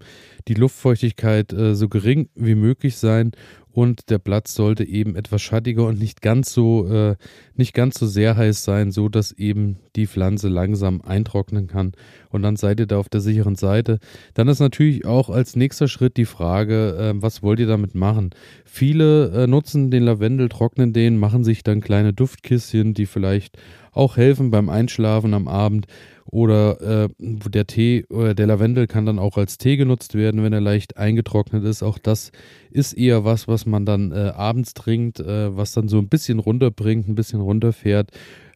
die 0.49 0.55
Luftfeuchtigkeit 0.55 1.53
äh, 1.53 1.75
so 1.75 1.89
gering 1.89 2.31
wie 2.35 2.55
möglich 2.55 2.97
sein 2.97 3.33
und 3.77 4.09
der 4.09 4.19
Platz 4.19 4.55
sollte 4.55 4.85
eben 4.85 5.17
etwas 5.17 5.43
schattiger 5.43 5.85
und 5.87 5.99
nicht 5.99 6.23
ganz 6.23 6.51
so 6.55 6.87
äh, 6.89 7.17
nicht 7.57 7.75
ganz 7.75 7.99
so 7.99 8.07
sehr 8.07 8.35
heiß 8.35 8.65
sein, 8.65 8.91
so 8.91 9.11
dass 9.11 9.33
eben 9.33 9.77
die 9.97 10.07
Pflanze 10.07 10.49
langsam 10.49 11.03
eintrocknen 11.03 11.67
kann 11.67 11.93
und 12.31 12.41
dann 12.41 12.57
seid 12.57 12.81
ihr 12.81 12.87
da 12.87 12.97
auf 12.97 13.11
der 13.11 13.21
sicheren 13.21 13.55
Seite. 13.55 13.99
Dann 14.33 14.49
ist 14.49 14.61
natürlich 14.61 15.05
auch 15.05 15.29
als 15.29 15.57
nächster 15.57 15.89
Schritt 15.89 16.17
die 16.17 16.25
Frage, 16.25 16.97
äh, 16.97 17.23
was 17.23 17.43
wollt 17.43 17.61
ihr 17.61 17.67
damit 17.67 17.95
machen? 17.95 18.31
Viele 18.65 19.29
äh, 19.33 19.47
nutzen 19.47 19.91
den 19.91 20.05
Lavendel, 20.05 20.49
trocknen 20.49 20.95
den, 20.95 21.19
machen 21.19 21.45
sich 21.45 21.63
dann 21.63 21.83
kleine 21.83 22.15
Duftkisschen, 22.15 22.95
die 22.95 23.05
vielleicht 23.05 23.59
auch 23.97 24.17
helfen 24.17 24.51
beim 24.51 24.69
Einschlafen 24.69 25.35
am 25.35 25.49
Abend 25.49 25.87
oder 26.27 27.05
äh, 27.05 27.09
der 27.19 27.67
Tee 27.67 28.05
oder 28.11 28.35
der 28.35 28.47
Lavendel 28.47 28.87
kann 28.87 29.07
dann 29.07 29.19
auch 29.19 29.37
als 29.37 29.59
Tee 29.59 29.77
genutzt 29.77 30.15
werden, 30.15 30.43
wenn 30.43 30.53
er 30.53 30.61
leicht 30.61 30.97
eingetrocknet 30.97 31.65
ist. 31.65 31.83
Auch 31.83 31.99
das 31.99 32.33
ist 32.71 32.95
eher 32.95 33.25
was, 33.25 33.47
was 33.49 33.65
man 33.65 33.87
dann 33.87 34.13
äh, 34.13 34.33
abends 34.35 34.75
trinkt, 34.75 35.21
äh, 35.21 35.57
was 35.57 35.73
dann 35.73 35.89
so 35.89 35.99
ein 35.99 36.09
bisschen 36.09 36.39
runterbringt, 36.39 37.09
ein 37.09 37.15
bisschen 37.15 37.41
runterfährt. 37.41 38.11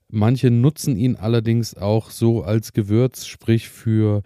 Manche 0.09 0.51
nutzen 0.51 0.97
ihn 0.97 1.15
allerdings 1.15 1.77
auch 1.77 2.11
so 2.11 2.43
als 2.43 2.73
Gewürz, 2.73 3.27
sprich 3.27 3.69
für 3.69 4.23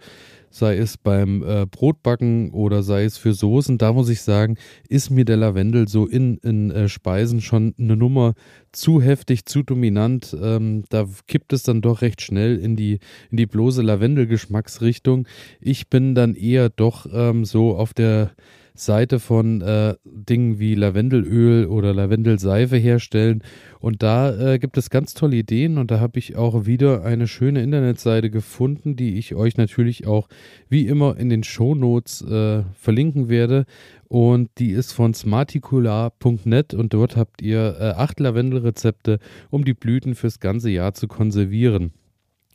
sei 0.55 0.77
es 0.77 0.97
beim 0.97 1.43
äh, 1.43 1.65
Brotbacken 1.65 2.51
oder 2.51 2.81
sei 2.81 3.03
es 3.03 3.17
für 3.17 3.33
Soßen, 3.33 3.77
da 3.77 3.91
muss 3.91 4.07
ich 4.07 4.21
sagen, 4.21 4.55
ist 4.87 5.09
mir 5.09 5.25
der 5.25 5.35
Lavendel 5.35 5.89
so 5.89 6.05
in, 6.07 6.37
in 6.37 6.71
äh, 6.71 6.87
Speisen 6.87 7.41
schon 7.41 7.75
eine 7.77 7.97
Nummer 7.97 8.35
zu 8.71 9.01
heftig, 9.01 9.45
zu 9.45 9.63
dominant. 9.63 10.35
Ähm, 10.41 10.85
da 10.87 11.07
kippt 11.27 11.51
es 11.51 11.63
dann 11.63 11.81
doch 11.81 12.01
recht 12.01 12.21
schnell 12.21 12.57
in 12.57 12.77
die, 12.77 12.99
in 13.31 13.37
die 13.37 13.47
bloße 13.47 13.81
Lavendelgeschmacksrichtung. 13.81 15.27
Ich 15.59 15.89
bin 15.89 16.15
dann 16.15 16.35
eher 16.35 16.69
doch 16.69 17.05
ähm, 17.11 17.43
so 17.43 17.75
auf 17.75 17.93
der 17.93 18.31
Seite 18.75 19.19
von 19.19 19.61
äh, 19.61 19.95
Dingen 20.03 20.59
wie 20.59 20.75
Lavendelöl 20.75 21.65
oder 21.65 21.93
Lavendelseife 21.93 22.75
herstellen. 22.75 23.43
Und 23.79 24.03
da 24.03 24.53
äh, 24.53 24.59
gibt 24.59 24.77
es 24.77 24.89
ganz 24.89 25.13
tolle 25.13 25.37
Ideen 25.37 25.77
und 25.77 25.91
da 25.91 25.99
habe 25.99 26.19
ich 26.19 26.35
auch 26.35 26.65
wieder 26.65 27.03
eine 27.03 27.27
schöne 27.27 27.63
Internetseite 27.63 28.29
gefunden, 28.29 28.95
die 28.95 29.17
ich 29.17 29.35
euch 29.35 29.57
natürlich 29.57 30.07
auch 30.07 30.27
wie 30.69 30.87
immer 30.87 31.17
in 31.17 31.29
den 31.29 31.43
Shownotes 31.43 32.21
äh, 32.21 32.63
verlinken 32.73 33.29
werde. 33.29 33.65
Und 34.07 34.49
die 34.59 34.71
ist 34.71 34.91
von 34.91 35.13
smarticular.net 35.13 36.73
und 36.73 36.93
dort 36.93 37.15
habt 37.15 37.41
ihr 37.41 37.77
äh, 37.79 37.83
acht 37.91 38.19
Lavendelrezepte, 38.19 39.19
um 39.49 39.65
die 39.65 39.73
Blüten 39.73 40.15
fürs 40.15 40.39
ganze 40.39 40.69
Jahr 40.69 40.93
zu 40.93 41.07
konservieren. 41.07 41.91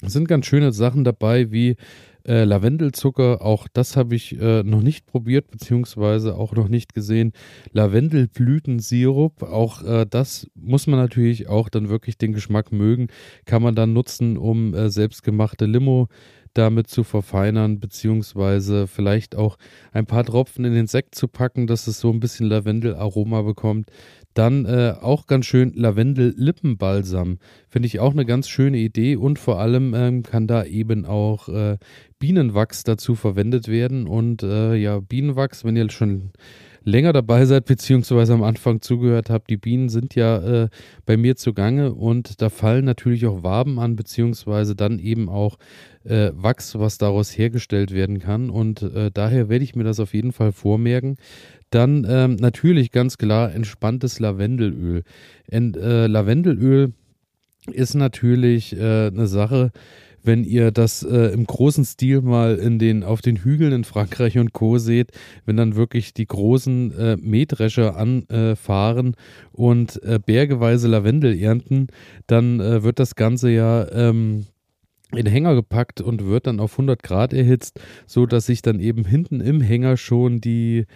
Es 0.03 0.15
sind 0.15 0.29
ganz 0.29 0.47
schöne 0.47 0.73
Sachen 0.73 1.05
dabei, 1.05 1.53
wie 1.53 1.77
äh, 2.27 2.45
Lavendelzucker, 2.45 3.43
auch 3.43 3.69
das 3.73 3.97
habe 3.97 4.15
ich 4.15 4.41
äh, 4.41 4.63
noch 4.63 4.83
nicht 4.83 5.07
probiert, 5.07 5.51
beziehungsweise 5.51 6.37
auch 6.37 6.53
noch 6.53 6.69
nicht 6.69 6.95
gesehen. 6.95 7.33
Lavendelblütensirup, 7.73 9.43
auch 9.43 9.83
äh, 9.83 10.07
das 10.09 10.47
muss 10.55 10.87
man 10.87 10.99
natürlich 10.99 11.49
auch 11.49 11.69
dann 11.69 11.89
wirklich 11.89 12.19
den 12.19 12.33
Geschmack 12.33 12.73
mögen, 12.73 13.09
kann 13.45 13.63
man 13.63 13.75
dann 13.75 13.93
nutzen, 13.93 14.37
um 14.37 14.75
äh, 14.75 14.91
selbstgemachte 14.91 15.67
Limo 15.67 16.09
damit 16.55 16.89
zu 16.89 17.05
verfeinern, 17.05 17.79
beziehungsweise 17.79 18.87
vielleicht 18.87 19.37
auch 19.37 19.57
ein 19.93 20.07
paar 20.07 20.25
Tropfen 20.25 20.65
in 20.65 20.75
den 20.75 20.87
Sekt 20.87 21.15
zu 21.15 21.29
packen, 21.29 21.67
dass 21.67 21.87
es 21.87 22.01
so 22.01 22.11
ein 22.11 22.21
bisschen 22.21 22.47
Lavendelaroma 22.47 23.43
bekommt. 23.43 23.91
Dann 24.35 24.65
äh, 24.65 24.95
auch 25.01 25.27
ganz 25.27 25.47
schön 25.47 25.73
Lavendel-Lippenbalsam. 25.75 27.39
Finde 27.69 27.87
ich 27.87 27.99
auch 27.99 28.13
eine 28.13 28.25
ganz 28.25 28.49
schöne 28.49 28.79
Idee 28.79 29.17
und 29.17 29.39
vor 29.39 29.59
allem 29.59 29.93
ähm, 29.95 30.23
kann 30.23 30.47
da 30.47 30.65
eben 30.65 31.05
auch 31.05 31.49
äh, 31.49 31.79
Bienenwachs 32.19 32.85
dazu 32.85 33.15
verwendet 33.17 33.67
werden. 33.67 34.07
Und 34.07 34.43
äh, 34.43 34.77
ja, 34.77 35.01
Bienenwachs, 35.01 35.65
wenn 35.65 35.77
ihr 35.77 35.91
schon 35.91 36.31
länger 36.85 37.13
dabei 37.13 37.45
seid, 37.45 37.67
beziehungsweise 37.67 38.35
am 38.35 38.43
Anfang 38.43 38.81
zugehört 38.81 39.31
habt, 39.31 39.51
die 39.51 39.57
Bienen 39.57 39.89
sind 39.89 40.15
ja 40.15 40.65
äh, 40.65 40.69
bei 41.07 41.17
mir 41.17 41.37
zugange 41.37 41.93
und 41.93 42.41
da 42.41 42.49
fallen 42.49 42.85
natürlich 42.85 43.27
auch 43.27 43.43
Waben 43.43 43.79
an, 43.79 43.97
beziehungsweise 43.97 44.75
dann 44.75 44.99
eben 44.99 45.29
auch 45.29 45.59
äh, 46.05 46.31
Wachs, 46.35 46.79
was 46.79 46.99
daraus 46.99 47.37
hergestellt 47.37 47.93
werden 47.93 48.19
kann. 48.19 48.51
Und 48.51 48.83
äh, 48.83 49.11
daher 49.13 49.49
werde 49.49 49.65
ich 49.65 49.75
mir 49.75 49.85
das 49.85 50.01
auf 50.01 50.15
jeden 50.15 50.33
Fall 50.33 50.53
vormerken. 50.53 51.17
Dann 51.71 52.07
ähm, 52.09 52.37
natürlich 52.37 52.91
ganz 52.91 53.17
klar 53.19 53.55
entspanntes 53.55 54.19
Lavendelöl. 54.19 55.03
Und, 55.51 55.77
äh, 55.77 56.07
Lavendelöl 56.07 56.93
ist 57.73 57.95
natürlich 57.95 58.77
äh, 58.77 59.07
eine 59.07 59.27
Sache, 59.27 59.71
wenn 60.23 60.45
ihr 60.45 60.71
das 60.71 61.03
äh, 61.03 61.33
im 61.33 61.45
großen 61.45 61.85
Stil 61.85 62.21
mal 62.21 62.57
in 62.57 62.79
den, 62.79 63.05
auf 63.05 63.23
den 63.23 63.37
Hügeln 63.37 63.73
in 63.73 63.85
Frankreich 63.85 64.39
und 64.39 64.53
Co. 64.53 64.79
seht, 64.79 65.13
wenn 65.47 65.57
dann 65.57 65.77
wirklich 65.77 66.13
die 66.13 66.27
großen 66.27 66.93
äh, 66.99 67.17
Mähdrescher 67.17 67.97
anfahren 67.97 69.15
und 69.53 70.03
äh, 70.03 70.19
bergeweise 70.25 70.89
Lavendel 70.89 71.41
ernten, 71.41 71.89
dann 72.27 72.61
äh, 72.61 72.83
wird 72.83 72.99
das 72.99 73.15
Ganze 73.15 73.51
ja 73.51 73.91
ähm, 73.93 74.47
in 75.13 75.27
Hänger 75.27 75.55
gepackt 75.55 76.01
und 76.01 76.27
wird 76.27 76.47
dann 76.47 76.61
auf 76.61 76.73
100 76.73 77.03
Grad 77.03 77.33
erhitzt, 77.33 77.81
so 78.07 78.27
dass 78.27 78.47
sich 78.47 78.63
dann 78.63 78.79
eben 78.79 79.05
hinten 79.05 79.41
im 79.41 79.61
Hänger 79.61 79.97
schon 79.97 80.41
die 80.41 80.87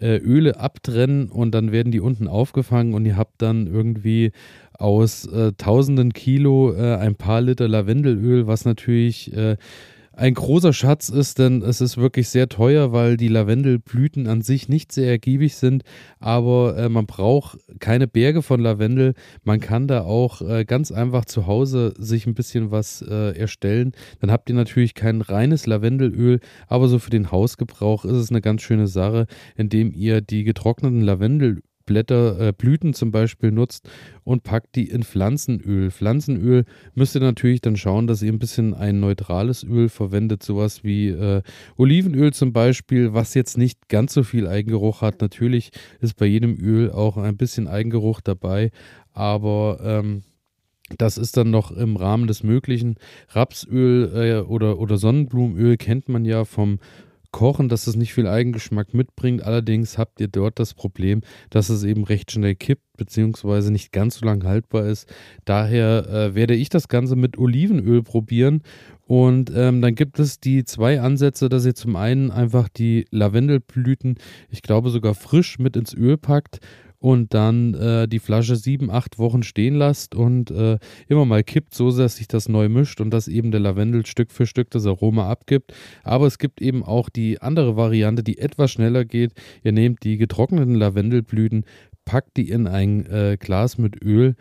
äh, 0.00 0.16
Öle 0.16 0.58
abtrennen 0.58 1.28
und 1.28 1.52
dann 1.52 1.72
werden 1.72 1.92
die 1.92 2.00
unten 2.00 2.28
aufgefangen 2.28 2.94
und 2.94 3.04
ihr 3.04 3.16
habt 3.16 3.42
dann 3.42 3.66
irgendwie 3.66 4.32
aus 4.72 5.26
äh, 5.26 5.52
tausenden 5.52 6.12
Kilo 6.12 6.74
äh, 6.74 6.96
ein 6.96 7.14
paar 7.14 7.40
Liter 7.40 7.68
Lavendelöl, 7.68 8.46
was 8.46 8.64
natürlich 8.64 9.34
äh, 9.36 9.56
ein 10.14 10.34
großer 10.34 10.72
Schatz 10.72 11.08
ist, 11.08 11.38
denn 11.38 11.62
es 11.62 11.80
ist 11.80 11.96
wirklich 11.96 12.28
sehr 12.28 12.48
teuer, 12.48 12.92
weil 12.92 13.16
die 13.16 13.28
Lavendelblüten 13.28 14.26
an 14.26 14.42
sich 14.42 14.68
nicht 14.68 14.92
sehr 14.92 15.08
ergiebig 15.08 15.54
sind, 15.54 15.84
aber 16.20 16.76
äh, 16.76 16.88
man 16.88 17.06
braucht 17.06 17.58
keine 17.80 18.06
Berge 18.06 18.42
von 18.42 18.60
Lavendel. 18.60 19.14
Man 19.42 19.60
kann 19.60 19.88
da 19.88 20.02
auch 20.02 20.42
äh, 20.42 20.64
ganz 20.64 20.92
einfach 20.92 21.24
zu 21.24 21.46
Hause 21.46 21.94
sich 21.98 22.26
ein 22.26 22.34
bisschen 22.34 22.70
was 22.70 23.02
äh, 23.02 23.36
erstellen. 23.38 23.92
Dann 24.20 24.30
habt 24.30 24.48
ihr 24.50 24.54
natürlich 24.54 24.94
kein 24.94 25.22
reines 25.22 25.66
Lavendelöl, 25.66 26.40
aber 26.68 26.88
so 26.88 26.98
für 26.98 27.10
den 27.10 27.30
Hausgebrauch 27.30 28.04
ist 28.04 28.12
es 28.12 28.30
eine 28.30 28.40
ganz 28.40 28.62
schöne 28.62 28.88
Sache, 28.88 29.26
indem 29.56 29.92
ihr 29.92 30.20
die 30.20 30.44
getrockneten 30.44 31.00
Lavendelöl 31.00 31.62
Blätter, 31.92 32.40
äh, 32.40 32.52
Blüten 32.52 32.94
zum 32.94 33.10
Beispiel 33.10 33.52
nutzt 33.52 33.86
und 34.24 34.44
packt 34.44 34.76
die 34.76 34.88
in 34.88 35.02
Pflanzenöl. 35.02 35.90
Pflanzenöl 35.90 36.64
müsst 36.94 37.14
ihr 37.14 37.20
natürlich 37.20 37.60
dann 37.60 37.76
schauen, 37.76 38.06
dass 38.06 38.22
ihr 38.22 38.32
ein 38.32 38.38
bisschen 38.38 38.72
ein 38.72 38.98
neutrales 38.98 39.62
Öl 39.62 39.90
verwendet, 39.90 40.42
sowas 40.42 40.84
wie 40.84 41.08
äh, 41.08 41.42
Olivenöl 41.76 42.32
zum 42.32 42.54
Beispiel, 42.54 43.12
was 43.12 43.34
jetzt 43.34 43.58
nicht 43.58 43.90
ganz 43.90 44.14
so 44.14 44.22
viel 44.22 44.48
Eigengeruch 44.48 45.02
hat. 45.02 45.20
Natürlich 45.20 45.70
ist 46.00 46.16
bei 46.16 46.24
jedem 46.24 46.58
Öl 46.58 46.90
auch 46.90 47.18
ein 47.18 47.36
bisschen 47.36 47.68
Eigengeruch 47.68 48.22
dabei, 48.22 48.70
aber 49.12 49.78
ähm, 49.82 50.22
das 50.96 51.18
ist 51.18 51.36
dann 51.36 51.50
noch 51.50 51.70
im 51.72 51.96
Rahmen 51.96 52.26
des 52.26 52.42
Möglichen. 52.42 52.96
Rapsöl 53.28 54.12
äh, 54.14 54.48
oder, 54.48 54.78
oder 54.78 54.96
Sonnenblumenöl 54.96 55.76
kennt 55.76 56.08
man 56.08 56.24
ja 56.24 56.46
vom 56.46 56.78
kochen, 57.32 57.68
dass 57.68 57.86
es 57.86 57.96
nicht 57.96 58.14
viel 58.14 58.28
Eigengeschmack 58.28 58.94
mitbringt. 58.94 59.42
Allerdings 59.42 59.98
habt 59.98 60.20
ihr 60.20 60.28
dort 60.28 60.58
das 60.58 60.74
Problem, 60.74 61.22
dass 61.50 61.68
es 61.68 61.82
eben 61.82 62.04
recht 62.04 62.30
schnell 62.30 62.54
kippt, 62.54 62.96
beziehungsweise 62.96 63.72
nicht 63.72 63.90
ganz 63.90 64.16
so 64.16 64.26
lang 64.26 64.44
haltbar 64.44 64.86
ist. 64.86 65.12
Daher 65.44 66.06
äh, 66.08 66.34
werde 66.34 66.54
ich 66.54 66.68
das 66.68 66.88
Ganze 66.88 67.16
mit 67.16 67.38
Olivenöl 67.38 68.02
probieren. 68.02 68.62
Und 69.06 69.50
ähm, 69.54 69.82
dann 69.82 69.94
gibt 69.94 70.18
es 70.20 70.38
die 70.38 70.64
zwei 70.64 71.00
Ansätze, 71.00 71.48
dass 71.48 71.66
ihr 71.66 71.74
zum 71.74 71.96
einen 71.96 72.30
einfach 72.30 72.68
die 72.68 73.06
Lavendelblüten, 73.10 74.16
ich 74.48 74.62
glaube 74.62 74.90
sogar 74.90 75.14
frisch 75.14 75.58
mit 75.58 75.76
ins 75.76 75.92
Öl 75.92 76.16
packt 76.16 76.60
und 77.02 77.34
dann 77.34 77.74
äh, 77.74 78.06
die 78.06 78.20
Flasche 78.20 78.54
sieben, 78.54 78.88
acht 78.88 79.18
Wochen 79.18 79.42
stehen 79.42 79.74
lasst 79.74 80.14
und 80.14 80.52
äh, 80.52 80.78
immer 81.08 81.24
mal 81.24 81.42
kippt, 81.42 81.74
so 81.74 81.90
dass 81.90 82.16
sich 82.16 82.28
das 82.28 82.48
neu 82.48 82.68
mischt 82.68 83.00
und 83.00 83.10
dass 83.10 83.26
eben 83.26 83.50
der 83.50 83.58
Lavendel 83.58 84.06
Stück 84.06 84.30
für 84.30 84.46
Stück 84.46 84.70
das 84.70 84.86
Aroma 84.86 85.28
abgibt. 85.28 85.74
Aber 86.04 86.28
es 86.28 86.38
gibt 86.38 86.62
eben 86.62 86.84
auch 86.84 87.08
die 87.08 87.42
andere 87.42 87.76
Variante, 87.76 88.22
die 88.22 88.38
etwas 88.38 88.70
schneller 88.70 89.04
geht. 89.04 89.32
Ihr 89.64 89.72
nehmt 89.72 90.04
die 90.04 90.16
getrockneten 90.16 90.76
Lavendelblüten, 90.76 91.64
packt 92.04 92.36
die 92.36 92.48
in 92.50 92.68
ein 92.68 93.04
äh, 93.06 93.36
Glas 93.38 93.78
mit 93.78 94.00
Öl 94.00 94.36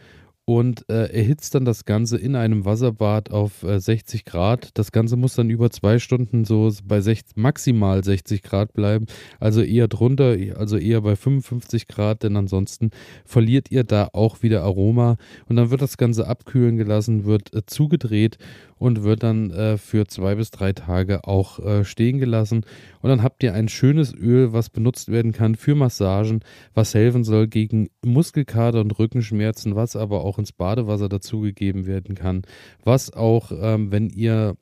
und 0.52 0.84
äh, 0.90 1.06
erhitzt 1.14 1.56
dann 1.56 1.64
das 1.64 1.86
Ganze 1.86 2.18
in 2.18 2.36
einem 2.36 2.66
Wasserbad 2.66 3.32
auf 3.32 3.64
äh, 3.64 3.80
60 3.80 4.26
Grad. 4.26 4.72
Das 4.74 4.92
Ganze 4.92 5.16
muss 5.16 5.36
dann 5.36 5.50
über 5.50 5.70
zwei 5.70 5.98
Stunden 5.98 6.44
so 6.44 6.70
bei 6.84 7.00
60, 7.00 7.38
maximal 7.38 8.04
60 8.04 8.44
Grad 8.44 8.74
bleiben, 8.74 9.06
also 9.40 9.62
eher 9.62 9.88
drunter, 9.88 10.36
also 10.58 10.76
eher 10.76 11.00
bei 11.00 11.16
55 11.16 11.88
Grad, 11.88 12.24
denn 12.24 12.36
ansonsten 12.36 12.90
verliert 13.24 13.72
ihr 13.72 13.86
da 13.86 14.10
auch 14.12 14.44
wieder 14.44 14.64
Aroma. 14.64 15.16
Und 15.48 15.56
dann 15.56 15.72
wird 15.72 15.82
das 15.82 15.96
Ganze 15.96 16.28
abkühlen 16.28 16.76
gelassen, 16.76 17.24
wird 17.24 17.54
äh, 17.54 17.66
zugedreht 17.66 18.38
und 18.82 19.04
wird 19.04 19.22
dann 19.22 19.52
äh, 19.52 19.78
für 19.78 20.08
zwei 20.08 20.34
bis 20.34 20.50
drei 20.50 20.74
Tage 20.74 21.24
auch 21.26 21.60
äh, 21.60 21.86
stehen 21.86 22.18
gelassen. 22.18 22.66
Und 23.02 23.12
dann 23.12 23.22
habt 23.22 23.44
ihr 23.44 23.54
ein 23.54 23.70
schönes 23.70 24.12
Öl, 24.12 24.54
was 24.54 24.72
benutzt 24.72 25.12
werden 25.12 25.34
kann 25.34 25.54
für 25.54 25.76
Massagen, 25.76 26.40
was 26.74 26.96
helfen 26.96 27.24
soll 27.24 27.48
gegen 27.48 27.90
Muskelkater 28.04 28.82
und 28.82 28.98
Rückenschmerzen, 28.98 29.76
was 29.76 29.96
aber 29.96 30.26
auch 30.26 30.40
ins 30.40 30.52
Badewasser 30.52 31.10
dazugegeben 31.10 31.86
werden 31.86 32.16
kann, 32.16 32.42
was 32.84 33.14
auch, 33.14 33.52
ähm, 33.56 33.92
wenn 33.92 34.10
ihr 34.10 34.56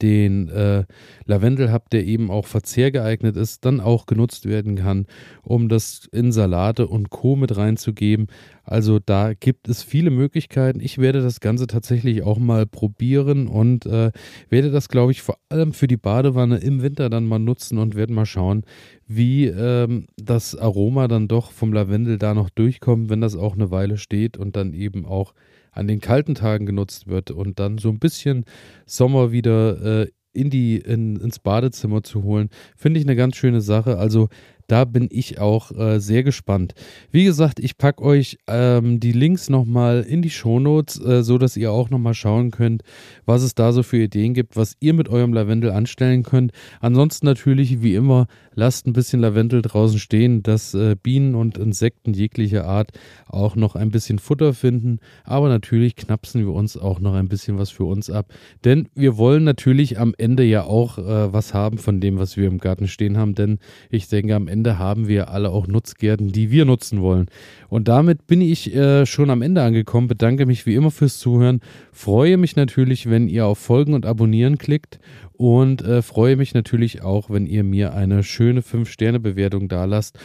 den 0.00 0.48
äh, 0.48 0.84
Lavendel 1.24 1.72
habt, 1.72 1.92
der 1.92 2.04
eben 2.04 2.30
auch 2.30 2.46
verzehrgeeignet 2.46 3.36
ist, 3.36 3.64
dann 3.64 3.80
auch 3.80 4.06
genutzt 4.06 4.46
werden 4.46 4.76
kann, 4.76 5.06
um 5.42 5.68
das 5.68 6.08
in 6.12 6.30
Salate 6.30 6.86
und 6.86 7.10
Co. 7.10 7.36
mit 7.36 7.56
reinzugeben. 7.56 8.28
Also 8.64 9.00
da 9.00 9.34
gibt 9.34 9.68
es 9.68 9.82
viele 9.82 10.10
Möglichkeiten. 10.10 10.80
Ich 10.80 10.98
werde 10.98 11.20
das 11.20 11.40
Ganze 11.40 11.66
tatsächlich 11.66 12.22
auch 12.22 12.38
mal 12.38 12.64
probieren 12.64 13.48
und 13.48 13.86
äh, 13.86 14.12
werde 14.50 14.70
das, 14.70 14.88
glaube 14.88 15.12
ich, 15.12 15.22
vor 15.22 15.38
allem 15.48 15.72
für 15.72 15.88
die 15.88 15.96
Badewanne 15.96 16.58
im 16.58 16.82
Winter 16.82 17.10
dann 17.10 17.26
mal 17.26 17.40
nutzen 17.40 17.78
und 17.78 17.96
werde 17.96 18.12
mal 18.12 18.26
schauen, 18.26 18.64
wie 19.08 19.46
ähm, 19.46 20.06
das 20.16 20.56
Aroma 20.56 21.08
dann 21.08 21.26
doch 21.26 21.50
vom 21.50 21.72
Lavendel 21.72 22.18
da 22.18 22.34
noch 22.34 22.50
durchkommt, 22.50 23.10
wenn 23.10 23.20
das 23.20 23.36
auch 23.36 23.54
eine 23.54 23.70
Weile 23.70 23.96
steht 23.96 24.36
und 24.36 24.54
dann 24.54 24.74
eben 24.74 25.06
auch 25.06 25.34
an 25.72 25.88
den 25.88 26.00
kalten 26.00 26.34
Tagen 26.34 26.66
genutzt 26.66 27.08
wird 27.08 27.30
und 27.30 27.58
dann 27.58 27.78
so 27.78 27.88
ein 27.88 27.98
bisschen 27.98 28.44
Sommer 28.86 29.32
wieder 29.32 30.02
äh, 30.02 30.08
in 30.32 30.50
die, 30.50 30.76
in, 30.78 31.16
ins 31.16 31.38
Badezimmer 31.38 32.02
zu 32.02 32.22
holen, 32.22 32.48
finde 32.76 33.00
ich 33.00 33.06
eine 33.06 33.16
ganz 33.16 33.36
schöne 33.36 33.60
Sache. 33.60 33.98
Also 33.98 34.28
da 34.72 34.86
bin 34.86 35.08
ich 35.10 35.38
auch 35.38 35.70
äh, 35.72 36.00
sehr 36.00 36.22
gespannt. 36.22 36.72
Wie 37.10 37.24
gesagt, 37.24 37.60
ich 37.60 37.76
packe 37.76 38.02
euch 38.02 38.38
ähm, 38.46 39.00
die 39.00 39.12
Links 39.12 39.50
nochmal 39.50 40.00
in 40.00 40.22
die 40.22 40.30
Shownotes, 40.30 40.98
äh, 40.98 41.22
so 41.22 41.36
dass 41.36 41.58
ihr 41.58 41.70
auch 41.70 41.90
nochmal 41.90 42.14
schauen 42.14 42.50
könnt, 42.50 42.82
was 43.26 43.42
es 43.42 43.54
da 43.54 43.72
so 43.72 43.82
für 43.82 43.98
Ideen 43.98 44.32
gibt, 44.32 44.56
was 44.56 44.74
ihr 44.80 44.94
mit 44.94 45.10
eurem 45.10 45.34
Lavendel 45.34 45.72
anstellen 45.72 46.22
könnt. 46.22 46.52
Ansonsten 46.80 47.26
natürlich, 47.26 47.82
wie 47.82 47.94
immer, 47.94 48.28
lasst 48.54 48.86
ein 48.86 48.94
bisschen 48.94 49.20
Lavendel 49.20 49.60
draußen 49.60 49.98
stehen, 49.98 50.42
dass 50.42 50.72
äh, 50.72 50.96
Bienen 51.02 51.34
und 51.34 51.58
Insekten 51.58 52.14
jeglicher 52.14 52.64
Art 52.64 52.92
auch 53.26 53.56
noch 53.56 53.76
ein 53.76 53.90
bisschen 53.90 54.18
Futter 54.18 54.54
finden. 54.54 55.00
Aber 55.24 55.50
natürlich 55.50 55.96
knapsen 55.96 56.46
wir 56.46 56.54
uns 56.54 56.78
auch 56.78 56.98
noch 56.98 57.12
ein 57.12 57.28
bisschen 57.28 57.58
was 57.58 57.68
für 57.68 57.84
uns 57.84 58.08
ab. 58.08 58.32
Denn 58.64 58.88
wir 58.94 59.18
wollen 59.18 59.44
natürlich 59.44 59.98
am 59.98 60.14
Ende 60.16 60.44
ja 60.44 60.64
auch 60.64 60.96
äh, 60.96 61.30
was 61.30 61.52
haben 61.52 61.76
von 61.76 62.00
dem, 62.00 62.18
was 62.18 62.38
wir 62.38 62.46
im 62.46 62.56
Garten 62.56 62.88
stehen 62.88 63.18
haben. 63.18 63.34
Denn 63.34 63.58
ich 63.90 64.08
denke, 64.08 64.34
am 64.34 64.48
Ende 64.48 64.61
Ende 64.62 64.78
haben 64.78 65.08
wir 65.08 65.30
alle 65.30 65.50
auch 65.50 65.66
Nutzgärten, 65.66 66.30
die 66.30 66.52
wir 66.52 66.64
nutzen 66.64 67.02
wollen. 67.02 67.26
Und 67.68 67.88
damit 67.88 68.28
bin 68.28 68.40
ich 68.40 68.72
äh, 68.72 69.06
schon 69.06 69.28
am 69.28 69.42
Ende 69.42 69.60
angekommen. 69.60 70.06
Bedanke 70.06 70.46
mich 70.46 70.66
wie 70.66 70.76
immer 70.76 70.92
fürs 70.92 71.18
Zuhören. 71.18 71.60
Freue 71.90 72.36
mich 72.36 72.54
natürlich, 72.54 73.10
wenn 73.10 73.26
ihr 73.26 73.44
auf 73.44 73.58
Folgen 73.58 73.92
und 73.92 74.06
Abonnieren 74.06 74.58
klickt. 74.58 75.00
Und 75.32 75.82
äh, 75.82 76.00
freue 76.00 76.36
mich 76.36 76.54
natürlich 76.54 77.02
auch, 77.02 77.28
wenn 77.28 77.46
ihr 77.46 77.64
mir 77.64 77.92
eine 77.92 78.22
schöne 78.22 78.60
5-Sterne-Bewertung 78.60 79.66
da 79.66 79.84
lasst. 79.84 80.16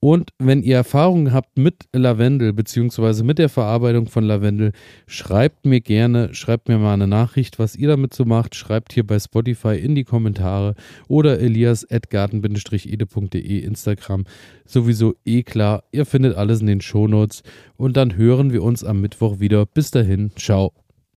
Und 0.00 0.30
wenn 0.38 0.62
ihr 0.62 0.76
Erfahrungen 0.76 1.32
habt 1.32 1.56
mit 1.58 1.86
Lavendel 1.92 2.52
beziehungsweise 2.52 3.24
mit 3.24 3.38
der 3.38 3.48
Verarbeitung 3.48 4.08
von 4.08 4.24
Lavendel, 4.24 4.72
schreibt 5.06 5.64
mir 5.64 5.80
gerne, 5.80 6.34
schreibt 6.34 6.68
mir 6.68 6.76
mal 6.78 6.92
eine 6.94 7.06
Nachricht, 7.06 7.58
was 7.58 7.76
ihr 7.76 7.88
damit 7.88 8.12
so 8.12 8.26
macht. 8.26 8.54
Schreibt 8.54 8.92
hier 8.92 9.06
bei 9.06 9.18
Spotify 9.18 9.78
in 9.78 9.94
die 9.94 10.04
Kommentare 10.04 10.74
oder 11.08 11.40
elias.garten-ede.de 11.40 13.60
Instagram. 13.60 14.24
Sowieso 14.66 15.14
eh 15.24 15.42
klar, 15.42 15.84
ihr 15.92 16.04
findet 16.04 16.36
alles 16.36 16.60
in 16.60 16.66
den 16.66 16.82
Shownotes. 16.82 17.42
Und 17.76 17.96
dann 17.96 18.16
hören 18.16 18.52
wir 18.52 18.62
uns 18.62 18.84
am 18.84 19.00
Mittwoch 19.00 19.40
wieder. 19.40 19.64
Bis 19.66 19.90
dahin, 19.90 20.30
ciao. 20.36 20.85